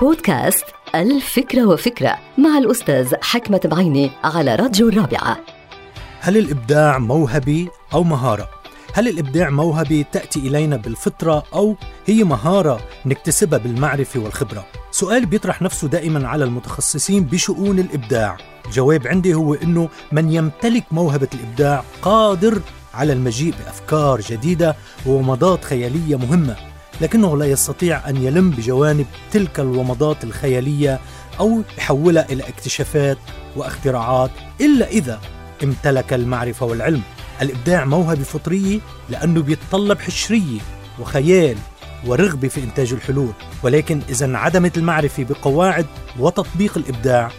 بودكاست 0.00 0.64
الفكرة 0.94 1.66
وفكرة 1.66 2.18
مع 2.38 2.58
الأستاذ 2.58 3.14
حكمة 3.22 3.60
بعيني 3.64 4.10
على 4.24 4.54
راديو 4.54 4.88
الرابعة 4.88 5.38
هل 6.20 6.36
الإبداع 6.36 6.98
موهبة 6.98 7.68
أو 7.92 8.02
مهارة؟ 8.02 8.48
هل 8.94 9.08
الإبداع 9.08 9.50
موهبة 9.50 10.04
تأتي 10.12 10.38
إلينا 10.40 10.76
بالفطرة 10.76 11.44
أو 11.54 11.76
هي 12.06 12.24
مهارة 12.24 12.80
نكتسبها 13.06 13.58
بالمعرفة 13.58 14.20
والخبرة؟ 14.20 14.66
سؤال 14.90 15.26
بيطرح 15.26 15.62
نفسه 15.62 15.88
دائما 15.88 16.28
على 16.28 16.44
المتخصصين 16.44 17.24
بشؤون 17.24 17.78
الإبداع 17.78 18.36
الجواب 18.66 19.06
عندي 19.06 19.34
هو 19.34 19.54
أنه 19.54 19.88
من 20.12 20.32
يمتلك 20.32 20.84
موهبة 20.90 21.28
الإبداع 21.34 21.84
قادر 22.02 22.60
على 22.94 23.12
المجيء 23.12 23.54
بأفكار 23.64 24.20
جديدة 24.20 24.76
وومضات 25.06 25.64
خيالية 25.64 26.16
مهمة 26.16 26.73
لكنه 27.00 27.36
لا 27.36 27.46
يستطيع 27.46 28.08
أن 28.08 28.16
يلم 28.16 28.50
بجوانب 28.50 29.06
تلك 29.32 29.60
الومضات 29.60 30.24
الخيالية 30.24 31.00
أو 31.40 31.62
يحولها 31.78 32.26
إلى 32.32 32.48
اكتشافات 32.48 33.18
واختراعات 33.56 34.30
إلا 34.60 34.88
إذا 34.88 35.20
امتلك 35.64 36.12
المعرفة 36.12 36.66
والعلم. 36.66 37.02
الإبداع 37.42 37.84
موهبة 37.84 38.22
فطرية 38.22 38.78
لأنه 39.10 39.42
بيتطلب 39.42 40.00
حشرية 40.00 40.60
وخيال 41.00 41.56
ورغبة 42.06 42.48
في 42.48 42.60
إنتاج 42.64 42.92
الحلول. 42.92 43.32
ولكن 43.62 44.00
إذا 44.08 44.26
انعدمت 44.26 44.78
المعرفة 44.78 45.24
بقواعد 45.24 45.86
وتطبيق 46.18 46.78
الإبداع 46.78 47.30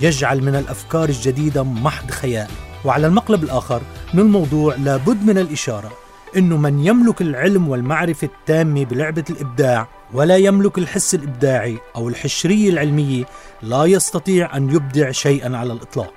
يجعل 0.00 0.42
من 0.42 0.54
الأفكار 0.54 1.08
الجديدة 1.08 1.62
محض 1.62 2.10
خيال. 2.10 2.48
وعلى 2.84 3.06
المقلب 3.06 3.44
الآخر 3.44 3.82
من 4.14 4.20
الموضوع 4.20 4.74
لابد 4.74 5.26
من 5.26 5.38
الإشارة. 5.38 5.92
أنه 6.36 6.56
من 6.56 6.86
يملك 6.86 7.22
العلم 7.22 7.68
والمعرفة 7.68 8.26
التامة 8.26 8.84
بلعبة 8.84 9.24
الإبداع 9.30 9.88
ولا 10.14 10.36
يملك 10.36 10.78
الحس 10.78 11.14
الإبداعي 11.14 11.78
أو 11.96 12.08
الحشرية 12.08 12.70
العلمية 12.70 13.24
لا 13.62 13.84
يستطيع 13.84 14.56
أن 14.56 14.70
يبدع 14.70 15.10
شيئا 15.10 15.56
على 15.56 15.72
الإطلاق 15.72 16.12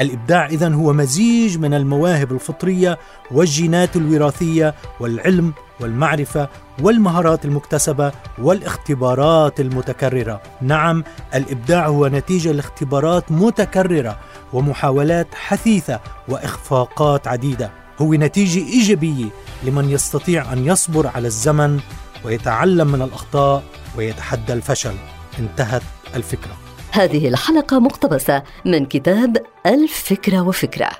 الإبداع 0.00 0.46
إذا 0.46 0.74
هو 0.74 0.92
مزيج 0.92 1.58
من 1.58 1.74
المواهب 1.74 2.32
الفطرية 2.32 2.98
والجينات 3.30 3.96
الوراثية 3.96 4.74
والعلم 5.00 5.52
والمعرفة 5.80 6.48
والمهارات 6.82 7.44
المكتسبة 7.44 8.12
والاختبارات 8.38 9.60
المتكررة. 9.60 10.42
نعم، 10.62 11.04
الإبداع 11.34 11.86
هو 11.86 12.06
نتيجة 12.06 12.52
لاختبارات 12.52 13.32
متكررة 13.32 14.18
ومحاولات 14.52 15.34
حثيثة 15.34 16.00
وإخفاقات 16.28 17.28
عديدة. 17.28 17.79
هو 18.00 18.14
نتيجة 18.14 18.58
إيجابية 18.58 19.26
لمن 19.62 19.90
يستطيع 19.90 20.52
أن 20.52 20.66
يصبر 20.66 21.06
على 21.06 21.26
الزمن 21.26 21.80
ويتعلم 22.24 22.86
من 22.86 23.02
الأخطاء 23.02 23.62
ويتحدى 23.96 24.52
الفشل. 24.52 24.94
انتهت 25.38 25.82
الفكرة 26.14 26.56
هذه 26.92 27.28
الحلقة 27.28 27.78
مقتبسة 27.78 28.42
من 28.64 28.86
كتاب 28.86 29.36
الفكرة 29.66 30.40
وفكرة 30.40 30.90